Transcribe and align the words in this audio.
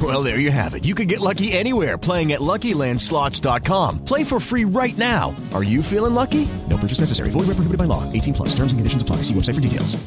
Well, 0.00 0.22
there 0.22 0.38
you 0.38 0.52
have 0.52 0.74
it. 0.74 0.84
You 0.84 0.94
can 0.94 1.08
get 1.08 1.18
lucky 1.18 1.50
anywhere 1.50 1.98
playing 1.98 2.30
at 2.30 2.40
LuckyLandSlots.com. 2.40 4.04
Play 4.04 4.22
for 4.22 4.38
free 4.38 4.64
right 4.64 4.96
now. 4.96 5.34
Are 5.52 5.64
you 5.64 5.82
feeling 5.82 6.14
lucky? 6.14 6.48
No 6.68 6.76
purchase 6.76 7.00
necessary. 7.00 7.30
Void 7.30 7.48
where 7.48 7.56
prohibited 7.56 7.78
by 7.78 7.90
law. 7.90 8.10
18 8.12 8.34
plus. 8.34 8.50
Terms 8.50 8.72
and 8.72 8.78
conditions 8.78 9.02
apply. 9.02 9.16
See 9.16 9.34
website 9.34 9.56
for 9.56 9.60
details. 9.60 10.00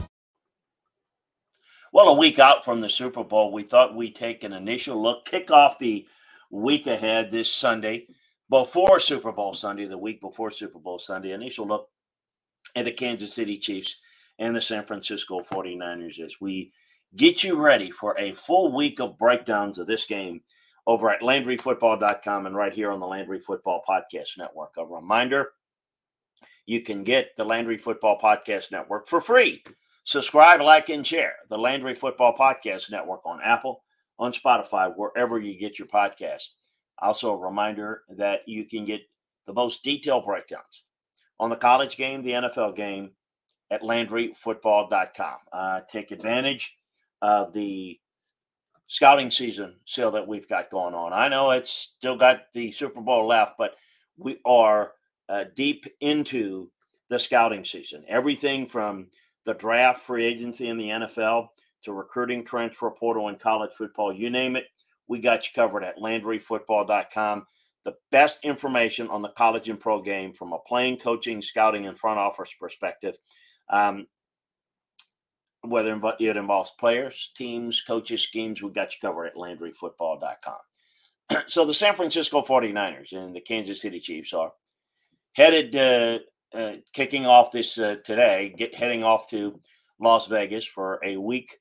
Well, 1.94 2.08
a 2.08 2.14
week 2.14 2.40
out 2.40 2.66
from 2.66 2.82
the 2.82 2.90
Super 2.90 3.24
Bowl, 3.24 3.52
we 3.52 3.62
thought 3.62 3.96
we'd 3.96 4.16
take 4.16 4.44
an 4.44 4.52
initial 4.52 5.00
look, 5.00 5.26
kick 5.26 5.52
off 5.52 5.78
the 5.78 6.08
week 6.50 6.88
ahead 6.88 7.30
this 7.30 7.54
Sunday, 7.54 8.08
before 8.50 9.00
Super 9.00 9.32
Bowl 9.32 9.54
Sunday, 9.54 9.86
the 9.86 9.96
week 9.96 10.20
before 10.20 10.50
Super 10.50 10.80
Bowl 10.80 10.98
Sunday, 10.98 11.34
initial 11.34 11.68
look 11.68 11.90
at 12.76 12.86
the 12.86 12.92
Kansas 12.92 13.36
City 13.36 13.60
Chiefs 13.60 13.98
and 14.40 14.56
the 14.56 14.62
San 14.62 14.86
Francisco 14.86 15.42
49ers 15.42 16.20
as 16.20 16.42
we 16.42 16.74
get 17.16 17.44
you 17.44 17.62
ready 17.62 17.92
for 17.92 18.18
a 18.18 18.34
full 18.34 18.76
week 18.76 19.00
of 19.00 19.18
breakdowns 19.18 19.78
of 19.78 19.88
this 19.88 20.06
game 20.06 20.42
over 20.86 21.10
at 21.10 21.22
LandryFootball.com 21.22 22.46
and 22.46 22.56
right 22.56 22.74
here 22.74 22.92
on 22.92 23.00
the 23.00 23.06
Landry 23.06 23.40
Football 23.40 23.82
Podcast 23.88 24.38
Network. 24.38 24.72
A 24.78 24.86
reminder 24.86 25.50
you 26.66 26.82
can 26.82 27.04
get 27.04 27.30
the 27.38 27.46
Landry 27.46 27.78
Football 27.78 28.20
Podcast 28.20 28.72
Network 28.72 29.08
for 29.08 29.22
free. 29.22 29.64
Subscribe, 30.06 30.60
like, 30.62 30.90
and 30.90 31.06
share 31.06 31.34
the 31.50 31.58
Landry 31.58 31.96
Football 31.96 32.36
Podcast 32.38 32.92
Network 32.92 33.26
on 33.26 33.40
Apple, 33.44 33.84
on 34.20 34.34
Spotify, 34.34 34.92
wherever 34.96 35.40
you 35.40 35.58
get 35.58 35.80
your 35.80 35.88
podcast. 35.88 36.44
Also, 37.00 37.34
a 37.34 37.38
reminder 37.38 38.02
that 38.18 38.42
you 38.46 38.66
can 38.66 38.86
get 38.86 39.02
the 39.48 39.54
most 39.54 39.84
detailed 39.84 40.26
breakdowns 40.26 40.84
on 41.40 41.50
the 41.50 41.56
college 41.56 41.96
game, 41.98 42.24
the 42.24 42.32
NFL 42.32 42.76
game 42.76 43.12
at 43.72 43.82
LandryFootball.com. 43.82 45.36
Uh, 45.52 45.80
take 45.90 46.12
advantage 46.12 46.78
of 47.24 47.54
the 47.54 47.98
scouting 48.88 49.32
season 49.32 49.76
sale 49.86 50.12
that 50.12 50.28
we've 50.28 50.48
got 50.48 50.70
going 50.70 50.94
on. 50.94 51.14
I 51.14 51.30
know 51.30 51.52
it's 51.52 51.72
still 51.72 52.18
got 52.18 52.42
the 52.54 52.72
Super 52.74 53.02
Bowl 53.02 53.26
left, 53.26 53.54
but 53.58 53.72
we 54.18 54.40
are 54.46 54.92
uh, 55.30 55.46
deep 55.56 55.86
into 56.02 56.70
the 57.10 57.18
scouting 57.18 57.64
season. 57.64 58.04
Everything 58.10 58.68
from 58.68 59.08
the 59.46 59.54
draft, 59.54 60.02
free 60.02 60.26
agency 60.26 60.68
in 60.68 60.78
the 60.78 60.90
NFL 60.90 61.48
to 61.86 61.94
recruiting, 61.94 62.44
transfer 62.44 62.92
portal, 62.92 63.30
and 63.30 63.40
college 63.40 63.72
football, 63.72 64.14
you 64.14 64.30
name 64.30 64.58
it, 64.58 64.66
we 65.08 65.20
got 65.20 65.46
you 65.46 65.52
covered 65.56 65.84
at 65.84 65.98
LandryFootball.com. 65.98 67.46
The 67.86 67.94
best 68.12 68.40
information 68.44 69.10
on 69.10 69.22
the 69.22 69.30
college 69.30 69.70
and 69.70 69.80
pro 69.80 70.02
game 70.02 70.34
from 70.34 70.54
a 70.54 70.60
playing, 70.60 70.98
coaching, 70.98 71.42
scouting, 71.42 71.88
and 71.88 71.98
front 71.98 72.20
office 72.20 72.54
perspective. 72.60 73.16
Um, 73.70 74.08
whether 75.64 76.00
it 76.20 76.38
involves 76.38 76.72
players, 76.72 77.32
teams, 77.36 77.82
coaches, 77.82 78.22
schemes, 78.22 78.62
we 78.62 78.70
got 78.70 78.94
you 78.94 79.00
covered 79.02 79.28
at 79.28 79.36
LandryFootball.com. 79.36 81.42
so 81.48 81.66
the 81.66 81.74
San 81.74 81.96
Francisco 81.96 82.42
49ers 82.42 83.14
and 83.14 83.36
the 83.36 83.42
Kansas 83.42 83.82
City 83.82 84.00
Chiefs 84.00 84.34
are 84.34 84.52
headed, 85.34 85.76
uh, 85.76 86.58
uh, 86.58 86.74
kicking 86.92 87.26
off 87.26 87.52
this 87.52 87.78
uh, 87.78 87.96
today, 88.04 88.54
get 88.58 88.76
heading 88.76 89.04
off 89.04 89.30
to 89.30 89.60
Las 90.00 90.28
Vegas 90.28 90.66
for 90.66 91.00
a 91.04 91.16
week 91.16 91.60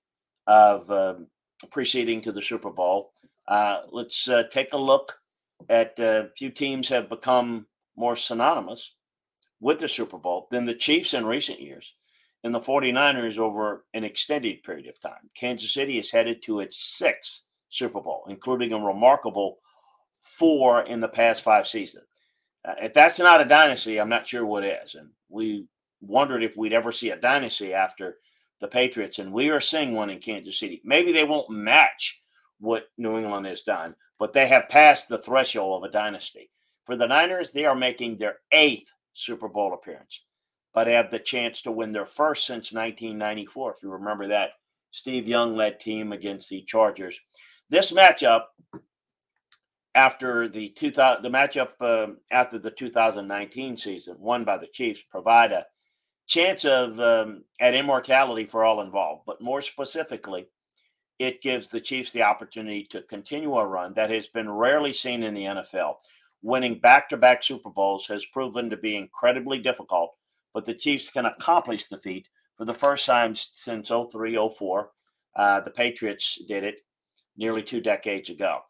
of 0.48 0.90
um, 0.90 1.28
preceding 1.70 2.20
to 2.22 2.32
the 2.32 2.42
Super 2.42 2.70
Bowl. 2.70 3.12
Uh, 3.46 3.82
let's 3.90 4.28
uh, 4.28 4.42
take 4.50 4.72
a 4.72 4.78
look 4.78 5.16
at 5.68 5.98
a 6.00 6.30
few 6.36 6.50
teams 6.50 6.88
have 6.88 7.08
become 7.08 7.66
more 7.96 8.16
synonymous 8.16 8.94
with 9.60 9.78
the 9.78 9.88
Super 9.88 10.18
Bowl 10.18 10.48
than 10.50 10.66
the 10.66 10.74
Chiefs 10.74 11.14
in 11.14 11.24
recent 11.24 11.60
years 11.60 11.94
and 12.44 12.54
the 12.54 12.60
49ers 12.60 13.38
over 13.38 13.84
an 13.94 14.04
extended 14.04 14.62
period 14.62 14.88
of 14.88 15.00
time. 15.00 15.30
Kansas 15.34 15.72
City 15.72 15.98
is 15.98 16.10
headed 16.10 16.42
to 16.42 16.60
its 16.60 16.96
sixth 16.96 17.42
Super 17.68 18.00
Bowl, 18.00 18.24
including 18.28 18.72
a 18.72 18.78
remarkable 18.78 19.58
four 20.20 20.82
in 20.82 21.00
the 21.00 21.08
past 21.08 21.42
five 21.42 21.66
seasons. 21.66 22.06
Uh, 22.64 22.74
if 22.82 22.94
that's 22.94 23.18
not 23.18 23.40
a 23.40 23.44
dynasty, 23.44 23.98
I'm 23.98 24.08
not 24.08 24.26
sure 24.26 24.44
what 24.44 24.64
is. 24.64 24.94
And 24.94 25.10
we 25.28 25.66
wondered 26.00 26.42
if 26.42 26.56
we'd 26.56 26.72
ever 26.72 26.92
see 26.92 27.10
a 27.10 27.16
dynasty 27.16 27.72
after 27.72 28.18
the 28.60 28.68
Patriots, 28.68 29.18
and 29.18 29.32
we 29.32 29.50
are 29.50 29.60
seeing 29.60 29.92
one 29.92 30.10
in 30.10 30.20
Kansas 30.20 30.58
City. 30.58 30.80
Maybe 30.84 31.12
they 31.12 31.24
won't 31.24 31.50
match 31.50 32.22
what 32.60 32.86
New 32.96 33.16
England 33.18 33.46
has 33.46 33.62
done, 33.62 33.94
but 34.18 34.32
they 34.32 34.46
have 34.46 34.68
passed 34.68 35.08
the 35.08 35.18
threshold 35.18 35.82
of 35.82 35.88
a 35.88 35.92
dynasty. 35.92 36.48
For 36.84 36.96
the 36.96 37.06
Niners, 37.06 37.52
they 37.52 37.64
are 37.64 37.74
making 37.74 38.18
their 38.18 38.36
eighth 38.52 38.92
Super 39.14 39.48
Bowl 39.48 39.74
appearance 39.74 40.24
but 40.74 40.86
have 40.86 41.10
the 41.10 41.18
chance 41.18 41.62
to 41.62 41.72
win 41.72 41.92
their 41.92 42.06
first 42.06 42.46
since 42.46 42.72
1994. 42.72 43.72
If 43.72 43.82
you 43.82 43.90
remember 43.90 44.28
that 44.28 44.50
Steve 44.90 45.26
Young 45.26 45.56
led 45.56 45.80
team 45.80 46.12
against 46.12 46.48
the 46.48 46.62
Chargers. 46.62 47.18
This 47.70 47.92
matchup 47.92 48.44
after 49.94 50.48
the 50.48 50.70
2000 50.70 51.22
the 51.22 51.28
matchup 51.28 51.70
uh, 51.80 52.12
after 52.30 52.58
the 52.58 52.70
2019 52.70 53.76
season 53.76 54.16
won 54.18 54.44
by 54.44 54.56
the 54.56 54.66
Chiefs 54.66 55.02
provide 55.10 55.52
a 55.52 55.66
chance 56.26 56.64
of 56.64 56.98
um, 57.00 57.44
at 57.60 57.74
immortality 57.74 58.44
for 58.46 58.64
all 58.64 58.80
involved, 58.80 59.22
but 59.26 59.42
more 59.42 59.60
specifically, 59.60 60.46
it 61.18 61.42
gives 61.42 61.68
the 61.68 61.80
Chiefs 61.80 62.12
the 62.12 62.22
opportunity 62.22 62.86
to 62.90 63.02
continue 63.02 63.54
a 63.56 63.66
run 63.66 63.92
that 63.94 64.10
has 64.10 64.28
been 64.28 64.50
rarely 64.50 64.92
seen 64.92 65.22
in 65.22 65.34
the 65.34 65.44
NFL. 65.44 65.96
Winning 66.42 66.78
back-to-back 66.78 67.42
Super 67.42 67.70
Bowls 67.70 68.06
has 68.06 68.24
proven 68.26 68.70
to 68.70 68.76
be 68.76 68.96
incredibly 68.96 69.58
difficult 69.58 70.14
but 70.54 70.64
the 70.64 70.74
Chiefs 70.74 71.10
can 71.10 71.26
accomplish 71.26 71.86
the 71.86 71.98
feat 71.98 72.28
for 72.56 72.64
the 72.64 72.74
first 72.74 73.06
time 73.06 73.34
since 73.34 73.88
03 73.88 74.38
04. 74.56 74.90
Uh, 75.34 75.60
the 75.60 75.70
Patriots 75.70 76.40
did 76.46 76.64
it 76.64 76.76
nearly 77.36 77.62
two 77.62 77.80
decades 77.80 78.30
ago. 78.30 78.60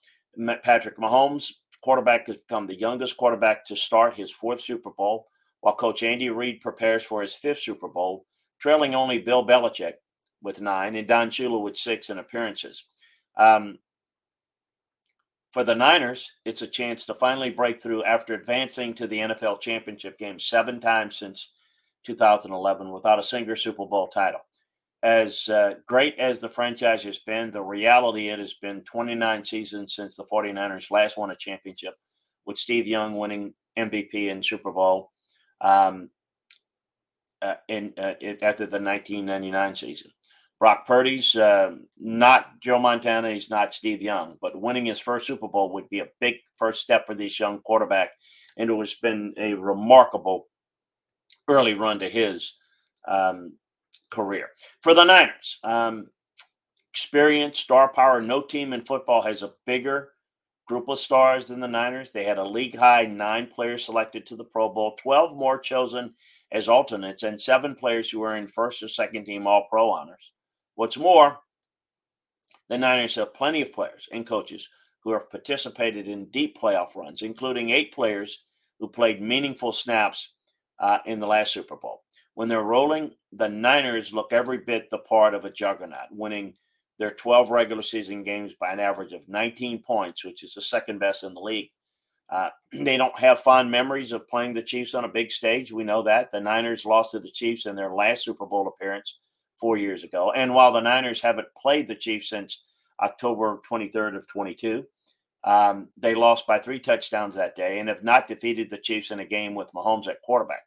Patrick 0.63 0.97
Mahomes, 0.97 1.53
quarterback, 1.83 2.27
has 2.27 2.37
become 2.37 2.67
the 2.67 2.79
youngest 2.79 3.17
quarterback 3.17 3.67
to 3.67 3.77
start 3.77 4.15
his 4.15 4.31
fourth 4.31 4.61
Super 4.61 4.91
Bowl, 4.91 5.27
while 5.61 5.75
coach 5.75 6.03
Andy 6.03 6.31
Reid 6.31 6.61
prepares 6.61 7.03
for 7.03 7.21
his 7.21 7.35
fifth 7.35 7.61
Super 7.61 7.89
Bowl, 7.89 8.27
trailing 8.59 8.95
only 8.95 9.19
Bill 9.19 9.47
Belichick 9.47 9.95
with 10.43 10.61
nine 10.61 10.97
and 10.97 11.07
Don 11.07 11.31
Shula 11.31 11.61
with 11.61 11.77
six 11.77 12.11
in 12.11 12.19
appearances. 12.19 12.85
Um, 13.37 13.79
for 15.53 15.65
the 15.65 15.75
Niners, 15.75 16.33
it's 16.45 16.63
a 16.63 16.67
chance 16.67 17.05
to 17.05 17.15
finally 17.15 17.51
break 17.51 17.83
through 17.83 18.05
after 18.05 18.35
advancing 18.35 18.95
to 18.95 19.07
the 19.07 19.19
NFL 19.19 19.61
championship 19.61 20.19
game 20.19 20.39
seven 20.39 20.81
times 20.81 21.17
since 21.17 21.51
2011 22.05 22.91
without 22.91 23.19
a 23.19 23.23
single 23.23 23.57
Super 23.57 23.87
Bowl 23.87 24.09
title. 24.09 24.41
As 25.03 25.49
uh, 25.49 25.75
great 25.87 26.17
as 26.19 26.41
the 26.41 26.49
franchise 26.49 27.03
has 27.03 27.19
been, 27.19 27.51
the 27.51 27.63
reality 27.63 28.29
it 28.29 28.39
has 28.39 28.55
been 28.55 28.83
29 28.83 29.45
seasons 29.45 29.95
since 29.97 30.17
the 30.17 30.25
49ers 30.25 30.91
last 30.93 31.17
won 31.17 31.33
a 31.33 31.37
championship, 31.37 31.95
with 32.47 32.57
Steve 32.57 32.87
Young 32.87 33.17
winning 33.17 33.55
MVP 33.77 34.31
and 34.31 34.45
Super 34.45 34.71
Bowl 34.71 35.11
um, 35.61 36.11
uh, 37.41 37.55
in 37.69 37.93
uh, 37.99 38.15
after 38.43 38.67
the 38.67 38.79
1999 38.79 39.75
season. 39.75 40.11
Brock 40.61 40.87
Purdy's 40.87 41.35
uh, 41.35 41.73
not 41.99 42.61
Joe 42.61 42.79
Montana, 42.79 43.33
he's 43.33 43.51
not 43.51 43.75
Steve 43.75 44.01
Young, 44.01 44.37
but 44.41 44.61
winning 44.61 44.87
his 44.87 45.01
first 45.01 45.27
Super 45.27 45.49
Bowl 45.49 45.73
would 45.73 45.89
be 45.89 45.99
a 45.99 46.09
big 46.21 46.37
first 46.57 46.81
step 46.81 47.05
for 47.05 47.17
this 47.17 47.41
young 47.41 47.61
quarterback, 47.63 48.11
and 48.57 48.71
it 48.71 48.79
has 48.79 48.95
been 48.95 49.35
a 49.37 49.55
remarkable 49.55 50.47
early 51.53 51.75
run 51.75 51.99
to 52.01 52.09
his 52.09 52.55
um, 53.07 53.53
career. 54.11 54.49
For 54.83 54.95
the 54.95 55.05
Niners, 55.05 55.59
um, 55.65 56.07
experience, 56.93 57.59
star 57.59 57.89
power. 57.89 58.21
No 58.21 58.43
team 58.43 58.73
in 58.73 58.83
football 58.83 59.23
has 59.23 59.43
a 59.43 59.55
bigger 59.67 60.11
group 60.67 60.89
of 60.89 60.99
stars 60.99 61.47
than 61.47 61.61
the 61.61 61.69
Niners. 61.69 62.13
They 62.13 62.25
had 62.25 62.39
a 62.39 62.45
league 62.45 62.77
high 62.77 63.07
nine 63.07 63.47
players 63.47 63.85
selected 63.85 64.27
to 64.27 64.37
the 64.37 64.45
Pro 64.45 64.69
Bowl, 64.69 64.97
12 65.03 65.37
more 65.37 65.59
chosen 65.59 66.15
as 66.53 66.69
alternates 66.69 67.23
and 67.23 67.41
seven 67.41 67.75
players 67.75 68.11
who 68.11 68.21
were 68.21 68.37
in 68.37 68.47
first 68.47 68.83
or 68.83 68.89
second 68.89 69.25
team 69.25 69.47
All 69.47 69.67
Pro 69.71 69.91
honors. 69.91 70.33
What's 70.75 70.99
more, 70.99 71.39
the 72.69 72.77
Niners 72.77 73.15
have 73.15 73.35
plenty 73.35 73.63
of 73.63 73.73
players 73.73 74.09
and 74.13 74.27
coaches 74.27 74.69
who 75.03 75.13
have 75.13 75.31
participated 75.31 76.09
in 76.09 76.31
deep 76.31 76.59
playoff 76.59 76.95
runs, 76.95 77.23
including 77.23 77.71
eight 77.71 77.93
players 77.93 78.45
who 78.79 78.89
played 78.89 79.23
meaningful 79.23 79.73
snaps 79.73 80.35
uh, 80.83 80.99
in 81.07 81.21
the 81.21 81.27
last 81.27 81.55
Super 81.55 81.77
Bowl. 81.77 82.03
When 82.35 82.49
they're 82.49 82.63
rolling, 82.63 83.13
the 83.33 83.49
Niners 83.49 84.13
look 84.13 84.33
every 84.33 84.59
bit 84.59 84.91
the 84.91 84.99
part 84.99 85.35
of 85.35 85.45
a 85.45 85.51
juggernaut, 85.51 86.09
winning 86.11 86.55
their 86.99 87.13
12 87.13 87.51
regular 87.51 87.83
season 87.83 88.23
games 88.23 88.53
by 88.61 88.73
an 88.73 88.81
average 88.81 89.13
of 89.13 89.29
19 89.29 89.83
points, 89.83 90.25
which 90.25 90.43
is 90.43 90.55
the 90.55 90.61
second 90.61 90.99
best 90.99 91.23
in 91.23 91.35
the 91.35 91.41
league. 91.41 91.71
Uh, 92.29 92.51
they 92.73 92.97
don't 92.97 93.19
have 93.19 93.41
fond 93.41 93.71
memories 93.71 94.13
of 94.13 94.29
playing 94.29 94.55
the 94.55 94.63
Chiefs 94.63 94.95
on 94.95 95.05
a 95.05 95.09
big 95.09 95.31
stage. 95.31 95.73
We 95.73 95.85
know 95.85 96.03
that. 96.03 96.33
The 96.33 96.41
Niners 96.41 96.85
lost 96.85 97.13
to 97.13 97.21
the 97.21 97.31
Chiefs 97.31 97.67
in 97.67 97.77
their 97.77 97.91
last 97.91 98.25
Super 98.25 98.47
Bowl 98.47 98.69
appearance 98.69 99.19
four 99.61 99.77
years 99.77 100.03
ago. 100.03 100.33
And 100.33 100.53
while 100.53 100.73
the 100.73 100.81
Niners 100.81 101.21
haven't 101.21 101.49
played 101.57 101.87
the 101.87 101.95
Chiefs 101.95 102.31
since 102.31 102.65
October 103.01 103.61
23rd 103.71 104.17
of 104.17 104.27
22, 104.27 104.85
um, 105.45 105.89
they 105.97 106.15
lost 106.15 106.47
by 106.47 106.59
three 106.59 106.79
touchdowns 106.79 107.35
that 107.35 107.57
day 107.57 107.79
and 107.79 107.89
have 107.89 108.05
not 108.05 108.29
defeated 108.29 108.71
the 108.71 108.79
Chiefs 108.79 109.11
in 109.11 109.21
a 109.21 109.25
game 109.25 109.55
with 109.55 109.73
Mahomes 109.73 110.09
at 110.09 110.23
quarterback. 110.23 110.63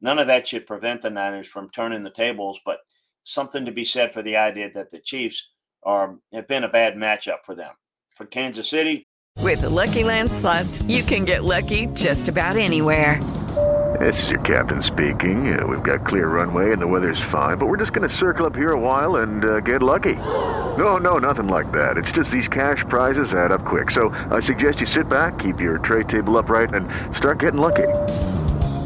None 0.00 0.18
of 0.18 0.26
that 0.28 0.46
should 0.46 0.66
prevent 0.66 1.02
the 1.02 1.10
Niners 1.10 1.46
from 1.46 1.70
turning 1.70 2.02
the 2.02 2.10
tables, 2.10 2.60
but 2.64 2.78
something 3.24 3.64
to 3.64 3.72
be 3.72 3.84
said 3.84 4.12
for 4.12 4.22
the 4.22 4.36
idea 4.36 4.70
that 4.74 4.90
the 4.90 5.00
Chiefs 5.00 5.50
are 5.82 6.16
have 6.32 6.48
been 6.48 6.64
a 6.64 6.68
bad 6.68 6.94
matchup 6.94 7.44
for 7.44 7.54
them. 7.54 7.72
For 8.14 8.26
Kansas 8.26 8.68
City, 8.68 9.06
with 9.42 9.60
the 9.60 9.70
Lucky 9.70 10.02
Land 10.02 10.32
slots, 10.32 10.82
you 10.82 11.02
can 11.02 11.24
get 11.24 11.44
lucky 11.44 11.86
just 11.94 12.28
about 12.28 12.56
anywhere. 12.56 13.22
This 14.00 14.22
is 14.22 14.28
your 14.28 14.40
captain 14.40 14.82
speaking. 14.82 15.58
Uh, 15.58 15.66
we've 15.66 15.82
got 15.82 16.06
clear 16.06 16.28
runway 16.28 16.72
and 16.72 16.82
the 16.82 16.86
weather's 16.86 17.20
fine, 17.32 17.56
but 17.56 17.66
we're 17.66 17.78
just 17.78 17.92
going 17.92 18.08
to 18.08 18.14
circle 18.14 18.46
up 18.46 18.54
here 18.54 18.72
a 18.72 18.78
while 18.78 19.16
and 19.16 19.44
uh, 19.44 19.60
get 19.60 19.80
lucky. 19.80 20.14
No, 20.14 20.98
no, 20.98 21.18
nothing 21.18 21.48
like 21.48 21.72
that. 21.72 21.96
It's 21.96 22.12
just 22.12 22.30
these 22.30 22.48
cash 22.48 22.84
prizes 22.88 23.32
add 23.32 23.50
up 23.52 23.64
quick. 23.64 23.90
So 23.90 24.10
I 24.30 24.40
suggest 24.40 24.80
you 24.80 24.86
sit 24.86 25.08
back, 25.08 25.38
keep 25.38 25.60
your 25.60 25.78
tray 25.78 26.04
table 26.04 26.36
upright, 26.36 26.74
and 26.74 26.88
start 27.16 27.38
getting 27.40 27.60
lucky. 27.60 27.88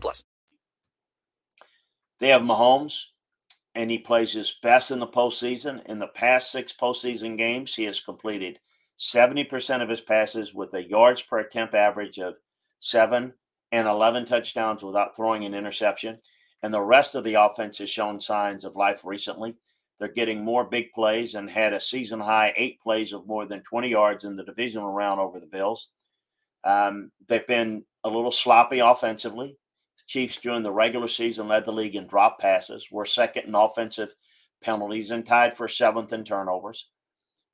plus. 0.00 0.24
They 2.20 2.28
have 2.28 2.42
Mahomes, 2.42 3.06
and 3.74 3.90
he 3.90 3.98
plays 3.98 4.32
his 4.32 4.58
best 4.62 4.90
in 4.90 4.98
the 4.98 5.06
postseason. 5.06 5.84
In 5.86 5.98
the 5.98 6.06
past 6.08 6.52
six 6.52 6.72
postseason 6.72 7.36
games, 7.36 7.74
he 7.74 7.84
has 7.84 8.00
completed 8.00 8.60
70% 8.98 9.82
of 9.82 9.88
his 9.88 10.00
passes 10.00 10.54
with 10.54 10.72
a 10.74 10.88
yards 10.88 11.22
per 11.22 11.40
attempt 11.40 11.74
average 11.74 12.18
of 12.18 12.34
seven 12.80 13.32
and 13.72 13.88
11 13.88 14.26
touchdowns 14.26 14.82
without 14.82 15.16
throwing 15.16 15.44
an 15.44 15.54
interception. 15.54 16.16
And 16.62 16.72
the 16.72 16.80
rest 16.80 17.14
of 17.14 17.24
the 17.24 17.34
offense 17.34 17.78
has 17.78 17.90
shown 17.90 18.20
signs 18.20 18.64
of 18.64 18.76
life 18.76 19.00
recently. 19.04 19.56
They're 19.98 20.08
getting 20.08 20.44
more 20.44 20.64
big 20.64 20.92
plays 20.92 21.34
and 21.34 21.50
had 21.50 21.72
a 21.72 21.80
season 21.80 22.20
high 22.20 22.52
eight 22.56 22.80
plays 22.80 23.12
of 23.12 23.26
more 23.26 23.46
than 23.46 23.62
20 23.62 23.88
yards 23.88 24.24
in 24.24 24.36
the 24.36 24.44
divisional 24.44 24.92
round 24.92 25.20
over 25.20 25.40
the 25.40 25.46
Bills. 25.46 25.88
Um, 26.64 27.10
they've 27.28 27.46
been 27.46 27.84
a 28.04 28.08
little 28.08 28.30
sloppy 28.30 28.78
offensively. 28.78 29.56
The 29.96 30.04
Chiefs 30.06 30.38
during 30.38 30.62
the 30.62 30.72
regular 30.72 31.08
season 31.08 31.48
led 31.48 31.64
the 31.64 31.72
league 31.72 31.96
in 31.96 32.06
drop 32.06 32.38
passes, 32.40 32.90
were 32.90 33.04
second 33.04 33.44
in 33.46 33.54
offensive 33.54 34.14
penalties, 34.60 35.10
and 35.10 35.24
tied 35.24 35.56
for 35.56 35.68
seventh 35.68 36.12
in 36.12 36.24
turnovers. 36.24 36.88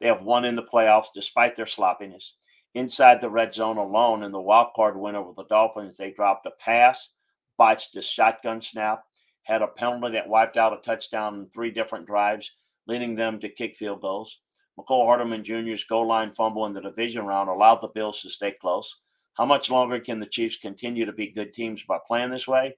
They 0.00 0.06
have 0.06 0.22
won 0.22 0.44
in 0.44 0.56
the 0.56 0.62
playoffs 0.62 1.12
despite 1.14 1.56
their 1.56 1.66
sloppiness. 1.66 2.36
Inside 2.74 3.20
the 3.20 3.30
red 3.30 3.52
zone 3.52 3.76
alone 3.76 4.22
in 4.22 4.32
the 4.32 4.40
wild 4.40 4.68
card 4.74 4.96
win 4.96 5.16
over 5.16 5.32
the 5.36 5.44
Dolphins, 5.44 5.96
they 5.96 6.12
dropped 6.12 6.46
a 6.46 6.52
pass, 6.52 7.10
botched 7.58 7.96
a 7.96 8.02
shotgun 8.02 8.62
snap, 8.62 9.04
had 9.42 9.60
a 9.60 9.66
penalty 9.66 10.12
that 10.14 10.28
wiped 10.28 10.56
out 10.56 10.72
a 10.72 10.76
touchdown 10.76 11.34
in 11.34 11.48
three 11.48 11.70
different 11.70 12.06
drives, 12.06 12.50
leading 12.86 13.16
them 13.16 13.40
to 13.40 13.48
kick 13.48 13.76
field 13.76 14.00
goals. 14.00 14.40
Mecole 14.78 15.04
Hardman 15.04 15.44
Jr.'s 15.44 15.84
goal 15.84 16.06
line 16.06 16.32
fumble 16.32 16.64
in 16.66 16.72
the 16.72 16.80
division 16.80 17.26
round 17.26 17.48
allowed 17.48 17.82
the 17.82 17.88
Bills 17.88 18.22
to 18.22 18.30
stay 18.30 18.52
close. 18.52 19.00
How 19.34 19.46
much 19.46 19.70
longer 19.70 20.00
can 20.00 20.20
the 20.20 20.26
Chiefs 20.26 20.56
continue 20.56 21.06
to 21.06 21.12
be 21.12 21.28
good 21.32 21.52
teams 21.52 21.82
by 21.84 21.98
playing 22.06 22.30
this 22.30 22.48
way? 22.48 22.76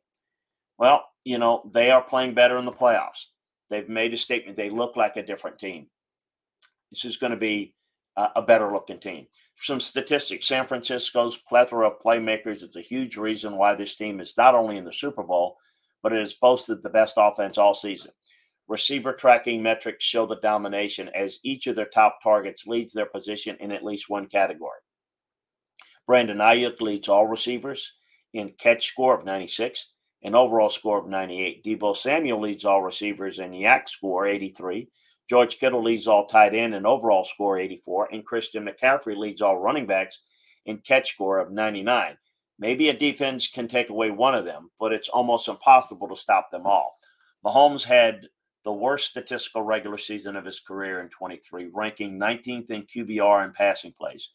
Well, 0.79 1.05
you 1.25 1.39
know, 1.39 1.71
they 1.73 1.91
are 1.91 2.03
playing 2.03 2.35
better 2.35 2.59
in 2.59 2.65
the 2.65 2.73
playoffs. 2.73 3.27
They've 3.71 3.89
made 3.89 4.13
a 4.13 4.17
statement. 4.17 4.57
They 4.57 4.71
look 4.71 4.97
like 4.97 5.17
a 5.17 5.27
different 5.27 5.59
team. 5.59 5.87
This 6.91 7.05
is 7.05 7.17
going 7.17 7.31
to 7.31 7.37
be 7.37 7.75
a 8.17 8.43
better 8.43 8.71
looking 8.71 9.01
team. 9.01 9.27
Some 9.57 9.81
statistics 9.81 10.47
San 10.47 10.67
Francisco's 10.67 11.37
plethora 11.37 11.89
of 11.89 12.01
playmakers 12.05 12.63
is 12.63 12.77
a 12.77 12.83
huge 12.83 13.17
reason 13.17 13.57
why 13.57 13.75
this 13.75 13.97
team 13.97 14.21
is 14.21 14.35
not 14.37 14.55
only 14.55 14.77
in 14.77 14.85
the 14.85 14.93
Super 14.93 15.23
Bowl, 15.23 15.57
but 16.03 16.13
it 16.13 16.21
has 16.21 16.35
boasted 16.35 16.83
the 16.83 16.91
best 16.91 17.15
offense 17.17 17.57
all 17.59 17.75
season. 17.75 18.11
Receiver 18.69 19.13
tracking 19.13 19.63
metrics 19.63 20.05
show 20.05 20.27
the 20.27 20.37
domination 20.37 21.09
as 21.15 21.41
each 21.45 21.67
of 21.67 21.77
their 21.77 21.87
top 21.87 22.19
targets 22.23 22.67
leads 22.67 22.93
their 22.93 23.07
position 23.07 23.57
in 23.61 23.73
at 23.73 23.85
least 23.85 24.11
one 24.11 24.27
category. 24.27 24.79
Brandon 26.13 26.37
Aiyuk 26.37 26.83
leads 26.83 27.09
all 27.09 27.27
receivers 27.27 27.95
in 28.35 28.51
catch 28.59 28.87
score 28.87 29.17
of 29.19 29.25
96 29.25 29.95
and 30.23 30.37
overall 30.37 30.69
score 30.69 30.99
of 30.99 31.09
98. 31.09 31.65
Deebo 31.65 31.97
Samuel 31.97 32.39
leads 32.39 32.67
all 32.67 32.83
receivers 32.83 33.39
in 33.39 33.53
YAC 33.53 33.89
score 33.89 34.27
83 34.27 34.91
George 35.31 35.59
Kittle 35.59 35.83
leads 35.83 36.07
all 36.07 36.27
tight 36.27 36.55
end 36.55 36.75
and 36.75 36.87
overall 36.87 37.25
score 37.25 37.59
84, 37.59 38.09
and 38.13 38.27
Christian 38.27 38.69
McCaffrey 38.69 39.17
leads 39.17 39.41
all 39.41 39.59
running 39.59 39.87
backs 39.87 40.19
in 40.67 40.83
catch 40.87 41.15
score 41.15 41.39
of 41.39 41.51
99. 41.51 42.19
Maybe 42.59 42.91
a 42.91 42.93
defense 42.93 43.49
can 43.49 43.67
take 43.67 43.89
away 43.89 44.11
one 44.11 44.35
of 44.35 44.45
them, 44.45 44.71
but 44.79 44.93
it's 44.93 45.09
almost 45.09 45.49
impossible 45.49 46.09
to 46.09 46.15
stop 46.15 46.51
them 46.51 46.67
all. 46.67 46.99
Mahomes 47.43 47.85
had 47.85 48.27
the 48.67 48.73
worst 48.75 49.09
statistical 49.09 49.63
regular 49.63 49.97
season 49.97 50.37
of 50.37 50.45
his 50.45 50.61
career 50.61 51.01
in 51.01 51.09
23, 51.09 51.71
ranking 51.73 52.21
19th 52.21 52.69
in 52.69 52.83
QBR 52.83 53.45
and 53.45 53.55
passing 53.55 53.95
plays. 53.99 54.29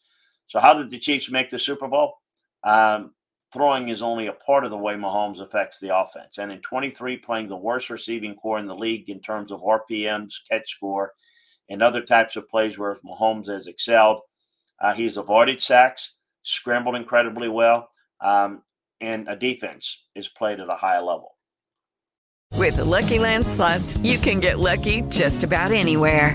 So, 0.48 0.58
how 0.58 0.74
did 0.74 0.90
the 0.90 0.98
Chiefs 0.98 1.30
make 1.30 1.50
the 1.50 1.58
Super 1.58 1.88
Bowl? 1.88 2.14
Um, 2.64 3.12
throwing 3.52 3.88
is 3.88 4.02
only 4.02 4.26
a 4.26 4.32
part 4.32 4.64
of 4.64 4.70
the 4.70 4.76
way 4.76 4.94
Mahomes 4.94 5.40
affects 5.40 5.78
the 5.78 5.96
offense. 5.96 6.38
And 6.38 6.50
in 6.50 6.60
23, 6.60 7.18
playing 7.18 7.48
the 7.48 7.56
worst 7.56 7.90
receiving 7.90 8.34
corps 8.34 8.58
in 8.58 8.66
the 8.66 8.74
league 8.74 9.08
in 9.08 9.20
terms 9.20 9.52
of 9.52 9.60
RPMs, 9.60 10.34
catch 10.50 10.68
score, 10.68 11.12
and 11.68 11.82
other 11.82 12.02
types 12.02 12.36
of 12.36 12.48
plays 12.48 12.78
where 12.78 12.98
Mahomes 13.04 13.48
has 13.48 13.66
excelled. 13.66 14.20
Uh, 14.80 14.94
he's 14.94 15.16
avoided 15.16 15.60
sacks, 15.60 16.14
scrambled 16.42 16.96
incredibly 16.96 17.48
well, 17.48 17.88
um, 18.20 18.62
and 19.00 19.28
a 19.28 19.36
defense 19.36 20.04
is 20.14 20.28
played 20.28 20.60
at 20.60 20.72
a 20.72 20.76
high 20.76 21.00
level. 21.00 21.36
With 22.54 22.76
the 22.76 22.84
Lucky 22.84 23.18
Land 23.18 23.46
slots, 23.46 23.98
you 23.98 24.18
can 24.18 24.40
get 24.40 24.58
lucky 24.58 25.02
just 25.02 25.44
about 25.44 25.72
anywhere. 25.72 26.34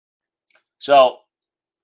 So, 0.81 1.17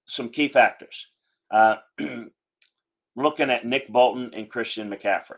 some 0.07 0.29
key 0.29 0.47
factors. 0.47 1.05
Uh, 1.51 1.75
looking 3.15 3.51
at 3.51 3.63
Nick 3.63 3.87
Bolton 3.89 4.31
and 4.33 4.49
Christian 4.49 4.89
McCaffrey. 4.89 5.37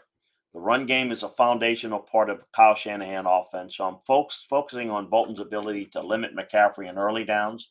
The 0.53 0.61
run 0.61 0.85
game 0.85 1.11
is 1.11 1.23
a 1.23 1.29
foundational 1.29 1.99
part 1.99 2.29
of 2.29 2.49
Kyle 2.55 2.73
Shanahan 2.73 3.25
offense. 3.25 3.75
So 3.75 3.83
I'm 3.83 3.97
folks 4.07 4.45
focusing 4.49 4.89
on 4.89 5.09
Bolton's 5.09 5.41
ability 5.41 5.87
to 5.87 5.99
limit 5.99 6.31
McCaffrey 6.37 6.89
in 6.89 6.97
early 6.97 7.25
downs. 7.25 7.69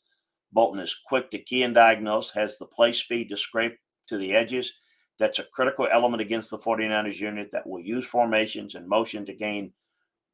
Bolton 0.52 0.78
is 0.78 0.94
quick 1.06 1.30
to 1.30 1.38
key 1.38 1.62
and 1.62 1.74
diagnose, 1.74 2.30
has 2.32 2.58
the 2.58 2.66
play 2.66 2.92
speed 2.92 3.30
to 3.30 3.36
scrape 3.38 3.78
to 4.08 4.18
the 4.18 4.34
edges. 4.34 4.74
That's 5.18 5.38
a 5.38 5.44
critical 5.54 5.88
element 5.90 6.20
against 6.20 6.50
the 6.50 6.58
49ers 6.58 7.18
unit 7.18 7.48
that 7.52 7.66
will 7.66 7.80
use 7.80 8.04
formations 8.04 8.74
and 8.74 8.86
motion 8.86 9.24
to 9.24 9.32
gain 9.32 9.72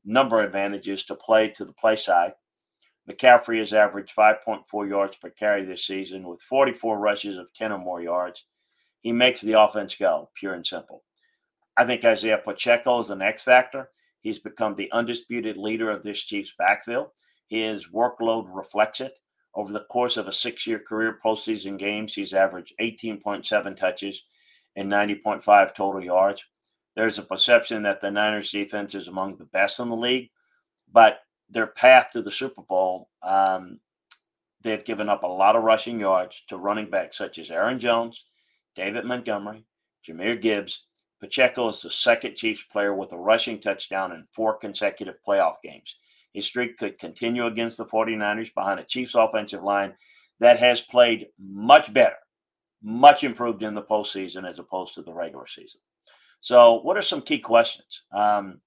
number 0.05 0.43
advantages 0.43 1.05
to 1.05 1.15
play 1.15 1.49
to 1.51 1.65
the 1.65 1.73
play 1.73 1.95
side. 1.95 2.33
McCaffrey 3.11 3.59
has 3.59 3.73
averaged 3.73 4.17
5.4 4.17 4.89
yards 4.89 5.17
per 5.17 5.31
carry 5.31 5.65
this 5.65 5.87
season 5.87 6.27
with 6.27 6.41
44 6.41 6.99
rushes 6.99 7.37
of 7.37 7.53
10 7.53 7.73
or 7.73 7.79
more 7.79 8.01
yards. 8.01 8.45
He 9.01 9.13
makes 9.13 9.43
the 9.43 9.61
offense 9.61 9.95
go, 9.95 10.31
pure 10.35 10.55
and 10.55 10.67
simple. 10.67 11.03
I 11.77 11.85
think 11.85 12.05
Isaiah 12.05 12.41
Pacheco 12.43 13.01
is 13.01 13.11
an 13.11 13.21
X 13.21 13.43
factor. 13.43 13.91
He's 14.21 14.39
become 14.39 14.75
the 14.75 14.91
undisputed 14.93 15.59
leader 15.59 15.91
of 15.91 16.03
this 16.03 16.23
Chiefs 16.23 16.55
backfield. 16.57 17.09
His 17.49 17.89
workload 17.89 18.47
reflects 18.49 19.01
it. 19.01 19.19
Over 19.55 19.73
the 19.73 19.85
course 19.85 20.17
of 20.17 20.27
a 20.27 20.33
six 20.33 20.67
year 20.67 20.79
career 20.79 21.19
postseason 21.25 21.79
games, 21.79 22.15
he's 22.15 22.33
averaged 22.33 22.75
18.7 22.81 23.77
touches 23.77 24.25
and 24.77 24.91
90.5 24.91 25.75
total 25.75 26.03
yards. 26.03 26.43
There's 26.97 27.19
a 27.19 27.23
perception 27.23 27.83
that 27.83 28.01
the 28.01 28.11
Niners 28.11 28.51
defense 28.51 28.95
is 28.95 29.09
among 29.09 29.37
the 29.37 29.45
best 29.45 29.79
in 29.79 29.89
the 29.91 29.97
league, 29.97 30.31
but 30.93 31.19
their 31.49 31.67
path 31.67 32.11
to 32.13 32.23
the 32.23 32.33
Super 32.33 32.63
Bowl, 32.63 33.09
um, 33.23 33.81
they've 34.63 34.85
given 34.85 35.09
up 35.09 35.23
a 35.23 35.29
lot 35.29 35.57
of 35.57 35.63
rushing 35.63 36.01
yards 36.01 36.43
to 36.49 36.57
running 36.57 36.91
backs 36.91 37.19
such 37.19 37.39
as 37.39 37.51
Aaron 37.51 37.79
Jones, 37.79 38.25
David 38.77 39.05
Montgomery, 39.05 39.65
Jahmyr 40.07 40.41
Gibbs, 40.41 40.85
Pacheco 41.25 41.69
is 41.69 41.81
the 41.81 41.91
second 41.91 42.37
Chiefs 42.37 42.63
player 42.65 42.95
with 42.95 43.13
a 43.13 43.17
rushing 43.17 43.59
touchdown 43.59 44.13
in 44.13 44.27
four 44.35 44.59
consecutive 44.59 45.15
playoff 45.27 45.55
games. 45.63 45.97
His 46.35 46.45
streak 46.45 46.77
could 46.77 46.99
continue 46.99 47.47
against 47.47 47.79
the 47.79 47.87
49ers 47.87 48.53
behind 48.53 48.79
a 48.79 48.85
Chiefs 48.85 49.15
offensive 49.15 49.63
line 49.63 49.95
that 50.41 50.59
has 50.59 50.83
played 50.83 51.29
much 51.39 51.93
better, 51.95 52.17
much 52.83 53.25
improved 53.25 53.63
in 53.63 53.75
the 53.75 53.83
postseason 53.83 54.47
as 54.47 54.59
opposed 54.59 54.95
to 54.95 55.03
the 55.03 55.15
regular 55.15 55.47
season. 55.47 55.81
So, 56.41 56.81
what 56.83 56.99
are 56.99 57.03
some 57.03 57.23
key 57.23 57.39
questions? 57.39 58.03
Um, 58.13 58.61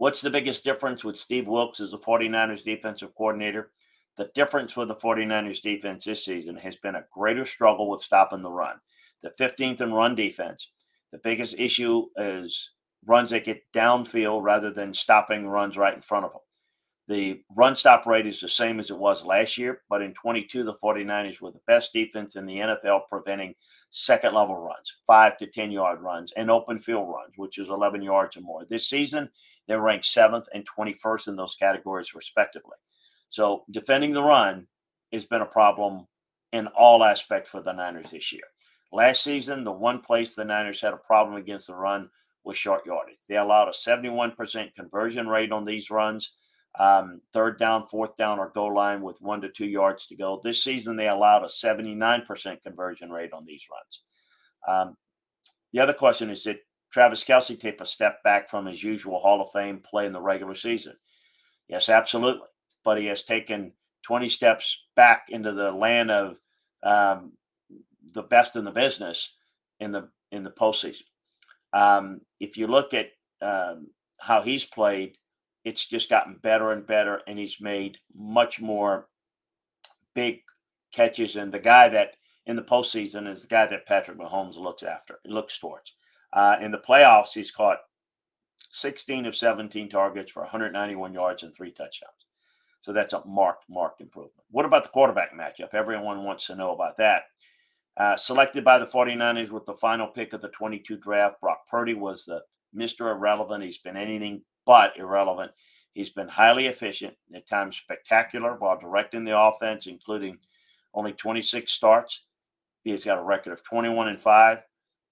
what's 0.00 0.22
the 0.22 0.30
biggest 0.30 0.64
difference 0.64 1.04
with 1.04 1.18
Steve 1.18 1.46
Wilks 1.46 1.78
as 1.78 1.92
a 1.92 1.98
49ers 1.98 2.64
defensive 2.64 3.14
coordinator? 3.14 3.70
The 4.16 4.30
difference 4.34 4.72
for 4.72 4.86
the 4.86 4.94
49ers 4.94 5.60
defense 5.60 6.06
this 6.06 6.24
season 6.24 6.56
has 6.56 6.76
been 6.76 6.94
a 6.94 7.04
greater 7.12 7.44
struggle 7.44 7.90
with 7.90 8.00
stopping 8.00 8.40
the 8.40 8.50
run. 8.50 8.76
The 9.22 9.30
15th 9.38 9.82
in 9.82 9.92
run 9.92 10.14
defense 10.14 10.70
the 11.12 11.18
biggest 11.18 11.58
issue 11.58 12.06
is 12.16 12.70
runs 13.04 13.30
that 13.30 13.44
get 13.44 13.62
downfield 13.74 14.42
rather 14.42 14.70
than 14.70 14.94
stopping 14.94 15.46
runs 15.46 15.76
right 15.76 15.94
in 15.94 16.00
front 16.00 16.24
of 16.24 16.32
them. 16.32 16.40
The 17.08 17.42
run 17.56 17.74
stop 17.74 18.06
rate 18.06 18.26
is 18.26 18.40
the 18.40 18.48
same 18.48 18.78
as 18.78 18.90
it 18.90 18.96
was 18.96 19.24
last 19.24 19.58
year, 19.58 19.82
but 19.90 20.00
in 20.00 20.14
22, 20.14 20.62
the 20.62 20.74
49ers 20.74 21.40
were 21.40 21.50
the 21.50 21.60
best 21.66 21.92
defense 21.92 22.36
in 22.36 22.46
the 22.46 22.58
NFL 22.58 23.08
preventing 23.08 23.54
second 23.90 24.32
level 24.34 24.56
runs, 24.56 24.94
five 25.06 25.36
to 25.38 25.46
10 25.46 25.72
yard 25.72 26.00
runs, 26.00 26.32
and 26.36 26.50
open 26.50 26.78
field 26.78 27.08
runs, 27.08 27.32
which 27.36 27.58
is 27.58 27.68
11 27.68 28.00
yards 28.02 28.36
or 28.36 28.42
more. 28.42 28.64
This 28.64 28.88
season, 28.88 29.28
they're 29.68 29.80
ranked 29.80 30.06
seventh 30.06 30.46
and 30.52 30.66
21st 30.66 31.28
in 31.28 31.36
those 31.36 31.54
categories, 31.54 32.14
respectively. 32.14 32.76
So 33.28 33.64
defending 33.70 34.12
the 34.12 34.22
run 34.22 34.66
has 35.12 35.24
been 35.24 35.42
a 35.42 35.46
problem 35.46 36.06
in 36.52 36.66
all 36.68 37.04
aspects 37.04 37.50
for 37.50 37.62
the 37.62 37.72
Niners 37.72 38.10
this 38.10 38.32
year. 38.32 38.42
Last 38.92 39.22
season, 39.22 39.62
the 39.62 39.72
one 39.72 40.00
place 40.00 40.34
the 40.34 40.44
Niners 40.44 40.80
had 40.80 40.92
a 40.92 40.98
problem 40.98 41.36
against 41.36 41.68
the 41.68 41.76
run 41.76 42.10
was 42.44 42.56
short 42.56 42.84
yardage. 42.86 43.18
They 43.28 43.36
allowed 43.36 43.68
a 43.68 43.72
71% 43.72 44.74
conversion 44.74 45.28
rate 45.28 45.52
on 45.52 45.64
these 45.64 45.90
runs, 45.90 46.32
um, 46.78 47.20
third 47.32 47.58
down, 47.58 47.86
fourth 47.86 48.16
down, 48.16 48.38
or 48.38 48.50
goal 48.52 48.74
line 48.74 49.02
with 49.02 49.20
one 49.20 49.40
to 49.42 49.48
two 49.48 49.66
yards 49.66 50.06
to 50.08 50.16
go. 50.16 50.40
This 50.42 50.64
season, 50.64 50.96
they 50.96 51.08
allowed 51.08 51.44
a 51.44 51.48
79% 51.48 52.62
conversion 52.62 53.10
rate 53.10 53.32
on 53.32 53.44
these 53.44 53.64
runs. 53.70 54.02
Um, 54.68 54.96
the 55.72 55.80
other 55.80 55.92
question 55.92 56.30
is 56.30 56.42
did 56.42 56.58
Travis 56.92 57.24
Kelce 57.24 57.58
take 57.58 57.80
a 57.80 57.86
step 57.86 58.22
back 58.22 58.48
from 58.48 58.66
his 58.66 58.82
usual 58.82 59.20
Hall 59.20 59.40
of 59.40 59.52
Fame 59.52 59.80
play 59.84 60.06
in 60.06 60.12
the 60.12 60.20
regular 60.20 60.54
season? 60.54 60.94
Yes, 61.68 61.88
absolutely. 61.88 62.48
But 62.84 62.98
he 62.98 63.06
has 63.06 63.22
taken 63.22 63.72
20 64.02 64.28
steps 64.28 64.86
back 64.96 65.26
into 65.28 65.52
the 65.52 65.70
land 65.70 66.10
of 66.10 66.36
um, 66.82 67.32
the 68.12 68.22
best 68.22 68.56
in 68.56 68.64
the 68.64 68.70
business 68.70 69.36
in 69.78 69.92
the 69.92 70.08
in 70.32 70.44
the 70.44 70.50
postseason. 70.50 71.02
Um, 71.72 72.20
if 72.40 72.56
you 72.56 72.66
look 72.66 72.94
at 72.94 73.10
um, 73.42 73.88
how 74.18 74.42
he's 74.42 74.64
played, 74.64 75.16
it's 75.64 75.86
just 75.86 76.10
gotten 76.10 76.38
better 76.42 76.72
and 76.72 76.86
better, 76.86 77.20
and 77.26 77.38
he's 77.38 77.60
made 77.60 77.98
much 78.14 78.60
more 78.60 79.08
big 80.14 80.40
catches. 80.92 81.36
And 81.36 81.52
the 81.52 81.58
guy 81.58 81.88
that 81.88 82.14
in 82.46 82.56
the 82.56 82.62
postseason 82.62 83.32
is 83.32 83.42
the 83.42 83.48
guy 83.48 83.66
that 83.66 83.86
Patrick 83.86 84.18
Mahomes 84.18 84.56
looks 84.56 84.82
after, 84.82 85.18
looks 85.24 85.58
towards. 85.58 85.94
Uh, 86.32 86.56
in 86.60 86.70
the 86.70 86.78
playoffs, 86.78 87.32
he's 87.34 87.50
caught 87.50 87.78
16 88.72 89.26
of 89.26 89.36
17 89.36 89.88
targets 89.88 90.30
for 90.30 90.42
191 90.42 91.12
yards 91.12 91.42
and 91.42 91.54
three 91.54 91.72
touchdowns. 91.72 92.12
So 92.82 92.92
that's 92.92 93.12
a 93.12 93.22
marked, 93.26 93.64
marked 93.68 94.00
improvement. 94.00 94.44
What 94.50 94.64
about 94.64 94.84
the 94.84 94.90
quarterback 94.90 95.34
matchup? 95.34 95.74
Everyone 95.74 96.24
wants 96.24 96.46
to 96.46 96.56
know 96.56 96.72
about 96.72 96.96
that. 96.98 97.24
Uh, 97.96 98.16
selected 98.16 98.64
by 98.64 98.78
the 98.78 98.86
49ers 98.86 99.50
with 99.50 99.66
the 99.66 99.74
final 99.74 100.06
pick 100.06 100.32
of 100.32 100.40
the 100.40 100.48
22 100.48 100.96
draft, 100.96 101.40
Brock 101.40 101.66
Purdy 101.70 101.94
was 101.94 102.24
the 102.24 102.40
Mr. 102.74 103.12
Irrelevant. 103.12 103.64
He's 103.64 103.78
been 103.78 103.96
anything 103.96 104.42
but 104.64 104.96
irrelevant. 104.96 105.50
He's 105.92 106.10
been 106.10 106.28
highly 106.28 106.66
efficient, 106.68 107.14
at 107.34 107.48
times 107.48 107.76
spectacular, 107.76 108.54
while 108.56 108.78
directing 108.78 109.24
the 109.24 109.38
offense, 109.38 109.86
including 109.86 110.38
only 110.94 111.12
26 111.12 111.70
starts. 111.70 112.24
He's 112.84 113.04
got 113.04 113.18
a 113.18 113.22
record 113.22 113.52
of 113.52 113.64
21 113.64 114.08
and 114.08 114.20
5. 114.20 114.58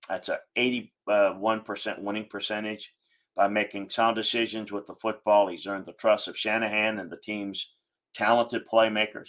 That's 0.09 0.29
a 0.29 0.39
81% 0.57 1.99
winning 2.01 2.27
percentage. 2.27 2.95
By 3.37 3.47
making 3.47 3.91
sound 3.91 4.17
decisions 4.17 4.73
with 4.73 4.87
the 4.87 4.97
football, 4.97 5.47
he's 5.47 5.67
earned 5.67 5.85
the 5.85 5.93
trust 5.93 6.27
of 6.27 6.37
Shanahan 6.37 6.99
and 6.99 7.11
the 7.11 7.17
team's 7.17 7.75
talented 8.15 8.63
playmakers. 8.67 9.29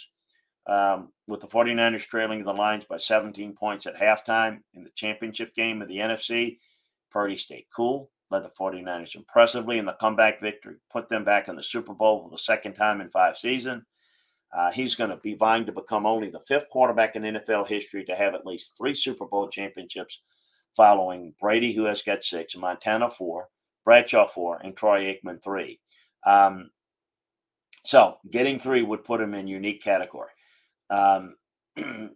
Um, 0.66 1.12
with 1.26 1.40
the 1.40 1.46
49ers 1.46 2.06
trailing 2.06 2.44
the 2.44 2.52
Lions 2.52 2.84
by 2.84 2.96
17 2.96 3.54
points 3.54 3.86
at 3.86 3.96
halftime 3.96 4.58
in 4.74 4.84
the 4.84 4.90
championship 4.90 5.54
game 5.54 5.80
of 5.80 5.88
the 5.88 5.98
NFC, 5.98 6.58
Purdy 7.10 7.36
stayed 7.36 7.66
cool, 7.74 8.10
led 8.30 8.44
the 8.44 8.50
49ers 8.50 9.16
impressively 9.16 9.78
in 9.78 9.84
the 9.84 9.96
comeback 10.00 10.40
victory, 10.40 10.76
put 10.90 11.08
them 11.08 11.24
back 11.24 11.48
in 11.48 11.56
the 11.56 11.62
Super 11.62 11.94
Bowl 11.94 12.22
for 12.22 12.30
the 12.30 12.38
second 12.38 12.74
time 12.74 13.00
in 13.00 13.10
five 13.10 13.36
seasons. 13.36 13.84
Uh, 14.52 14.72
he's 14.72 14.96
going 14.96 15.10
to 15.10 15.16
be 15.18 15.34
vying 15.34 15.64
to 15.66 15.72
become 15.72 16.06
only 16.06 16.28
the 16.28 16.40
fifth 16.40 16.68
quarterback 16.70 17.14
in 17.14 17.22
NFL 17.22 17.68
history 17.68 18.04
to 18.04 18.16
have 18.16 18.34
at 18.34 18.46
least 18.46 18.76
three 18.76 18.94
Super 18.94 19.26
Bowl 19.26 19.48
championships, 19.48 20.22
following 20.76 21.34
Brady, 21.40 21.72
who 21.74 21.84
has 21.84 22.02
got 22.02 22.24
six, 22.24 22.56
Montana 22.56 23.10
four, 23.10 23.48
Bradshaw 23.84 24.26
four, 24.28 24.58
and 24.58 24.76
Troy 24.76 25.04
Aikman 25.04 25.42
three. 25.42 25.80
Um, 26.26 26.70
so 27.84 28.18
getting 28.30 28.58
three 28.58 28.82
would 28.82 29.04
put 29.04 29.20
him 29.20 29.34
in 29.34 29.46
unique 29.46 29.82
category. 29.82 30.30
Um, 30.90 31.36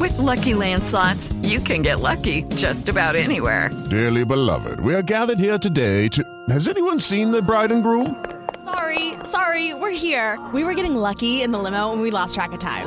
With 0.00 0.16
Lucky 0.18 0.52
landslots, 0.52 1.32
you 1.46 1.60
can 1.60 1.82
get 1.82 2.00
lucky 2.00 2.42
just 2.56 2.88
about 2.88 3.16
anywhere. 3.16 3.70
Dearly 3.90 4.24
beloved, 4.24 4.80
we 4.80 4.94
are 4.94 5.02
gathered 5.02 5.38
here 5.38 5.58
today 5.58 6.08
to. 6.08 6.24
Has 6.48 6.68
anyone 6.68 7.00
seen 7.00 7.30
the 7.30 7.42
bride 7.42 7.70
and 7.70 7.82
groom? 7.82 8.24
Sorry, 8.64 9.14
sorry, 9.24 9.74
we're 9.74 9.90
here. 9.90 10.38
We 10.54 10.64
were 10.64 10.74
getting 10.74 10.94
lucky 10.94 11.42
in 11.42 11.52
the 11.52 11.58
limo 11.58 11.92
and 11.92 12.00
we 12.00 12.10
lost 12.10 12.34
track 12.34 12.52
of 12.52 12.60
time. 12.60 12.86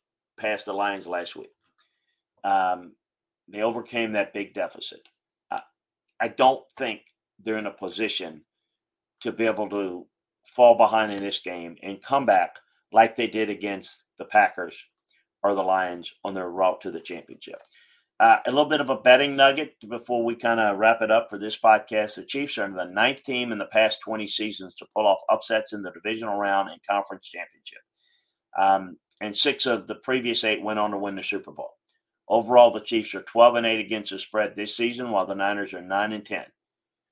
past 0.41 0.65
the 0.65 0.73
Lions 0.73 1.07
last 1.07 1.35
week. 1.35 1.51
Um, 2.43 2.93
they 3.47 3.61
overcame 3.61 4.13
that 4.13 4.33
big 4.33 4.53
deficit. 4.53 5.07
I, 5.51 5.61
I 6.19 6.27
don't 6.29 6.63
think 6.77 7.01
they're 7.43 7.57
in 7.57 7.67
a 7.67 7.71
position 7.71 8.41
to 9.21 9.31
be 9.31 9.45
able 9.45 9.69
to 9.69 10.05
fall 10.45 10.75
behind 10.75 11.11
in 11.11 11.21
this 11.21 11.39
game 11.39 11.75
and 11.83 12.01
come 12.01 12.25
back 12.25 12.55
like 12.91 13.15
they 13.15 13.27
did 13.27 13.49
against 13.49 14.03
the 14.17 14.25
Packers 14.25 14.83
or 15.43 15.55
the 15.55 15.61
Lions 15.61 16.11
on 16.23 16.33
their 16.33 16.49
route 16.49 16.81
to 16.81 16.91
the 16.91 16.99
championship. 16.99 17.61
Uh, 18.19 18.37
a 18.45 18.51
little 18.51 18.69
bit 18.69 18.81
of 18.81 18.91
a 18.91 18.97
betting 18.97 19.35
nugget 19.35 19.73
before 19.89 20.23
we 20.23 20.35
kind 20.35 20.59
of 20.59 20.77
wrap 20.77 21.01
it 21.01 21.09
up 21.09 21.27
for 21.27 21.39
this 21.39 21.57
podcast. 21.57 22.15
The 22.15 22.25
Chiefs 22.25 22.59
are 22.59 22.69
the 22.69 22.85
ninth 22.85 23.23
team 23.23 23.51
in 23.51 23.57
the 23.57 23.65
past 23.65 23.99
20 24.01 24.27
seasons 24.27 24.75
to 24.75 24.85
pull 24.95 25.07
off 25.07 25.21
upsets 25.29 25.73
in 25.73 25.81
the 25.81 25.91
divisional 25.91 26.37
round 26.37 26.69
and 26.69 26.79
conference 26.87 27.27
championship. 27.27 27.81
Um, 28.59 28.97
and 29.21 29.37
six 29.37 29.65
of 29.65 29.87
the 29.87 29.95
previous 29.95 30.43
eight 30.43 30.61
went 30.61 30.79
on 30.79 30.91
to 30.91 30.97
win 30.97 31.15
the 31.15 31.23
Super 31.23 31.51
Bowl. 31.51 31.75
Overall, 32.27 32.71
the 32.71 32.81
Chiefs 32.81 33.13
are 33.13 33.21
12 33.21 33.55
and 33.55 33.65
8 33.65 33.79
against 33.79 34.11
the 34.11 34.19
spread 34.19 34.55
this 34.55 34.75
season, 34.75 35.11
while 35.11 35.25
the 35.25 35.35
Niners 35.35 35.73
are 35.73 35.81
9 35.81 36.13
and 36.13 36.25
10. 36.25 36.45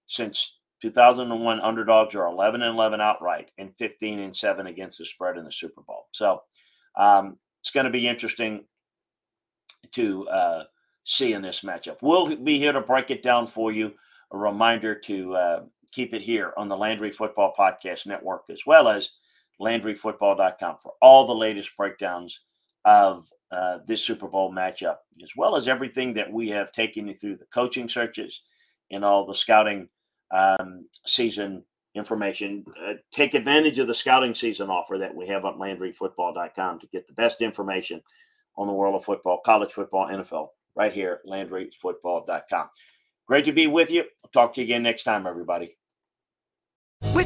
Since 0.08 0.58
2001, 0.82 1.60
underdogs 1.60 2.16
are 2.16 2.26
11 2.26 2.62
and 2.62 2.74
11 2.74 3.02
outright 3.02 3.52
and 3.58 3.76
15 3.78 4.20
and 4.20 4.36
7 4.36 4.68
against 4.68 4.98
the 4.98 5.06
spread 5.06 5.38
in 5.38 5.44
the 5.44 5.52
Super 5.52 5.82
Bowl. 5.82 6.08
So 6.12 6.42
um, 6.96 7.38
it's 7.62 7.72
going 7.72 7.86
to 7.86 7.92
be 7.92 8.08
interesting 8.08 8.64
to 9.92 10.28
uh, 10.30 10.64
see 11.04 11.34
in 11.34 11.42
this 11.42 11.62
matchup. 11.62 11.98
We'll 12.02 12.36
be 12.36 12.58
here 12.58 12.72
to 12.72 12.82
break 12.82 13.12
it 13.12 13.22
down 13.22 13.46
for 13.46 13.72
you. 13.72 13.94
A 14.32 14.38
reminder 14.38 14.96
to 14.96 15.36
uh, 15.36 15.64
keep 15.92 16.14
it 16.14 16.22
here 16.22 16.54
on 16.56 16.70
the 16.70 16.78
Landry 16.78 17.12
Football 17.12 17.54
Podcast 17.58 18.06
Network 18.06 18.44
as 18.50 18.66
well 18.66 18.88
as 18.88 19.10
LandryFootball.com 19.62 20.78
for 20.82 20.94
all 21.02 21.28
the 21.28 21.34
latest 21.34 21.76
breakdowns 21.76 22.42
of 22.86 23.28
uh, 23.52 23.80
this 23.88 24.04
Super 24.04 24.28
Bowl 24.28 24.54
matchup, 24.54 24.98
as 25.24 25.32
well 25.36 25.56
as 25.56 25.68
everything 25.68 26.14
that 26.14 26.32
we 26.32 26.50
have 26.50 26.72
taken 26.72 27.08
you 27.08 27.16
through 27.16 27.38
the 27.38 27.46
coaching 27.54 27.90
searches 27.90 28.42
and 28.92 29.04
all 29.04 29.26
the 29.26 29.34
scouting 29.34 29.90
um, 30.32 30.86
season 31.06 31.64
information. 31.96 32.64
Uh, 32.88 32.94
take 33.12 33.34
advantage 33.34 33.80
of 33.80 33.88
the 33.88 33.94
scouting 33.94 34.36
season 34.36 34.70
offer 34.70 34.98
that 34.98 35.14
we 35.14 35.28
have 35.28 35.46
on 35.46 35.58
LandryFootball.com 35.58 36.80
to 36.80 36.88
get 36.88 37.08
the 37.08 37.14
best 37.14 37.42
information 37.42 38.02
on 38.56 38.68
the 38.68 38.74
world 38.74 38.96
of 38.96 39.06
football, 39.06 39.40
college 39.46 39.72
football, 39.72 40.08
NFL, 40.08 40.50
right 40.76 40.94
here 40.94 41.20
at 41.24 41.30
LandryFootball.com. 41.30 42.70
Great 43.28 43.46
to 43.46 43.52
be 43.52 43.68
with 43.68 43.92
you. 43.92 44.04
I'll 44.24 44.32
talk 44.32 44.54
to 44.54 44.62
you 44.62 44.66
again 44.66 44.84
next 44.84 45.04
time, 45.04 45.28
everybody. 45.28 45.79